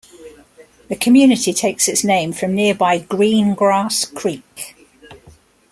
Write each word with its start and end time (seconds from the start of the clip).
The 0.87 0.95
community 0.95 1.53
takes 1.53 1.87
its 1.87 2.03
name 2.03 2.33
from 2.33 2.55
nearby 2.55 2.97
Green 2.97 3.53
Grass 3.53 4.03
Creek. 4.03 4.75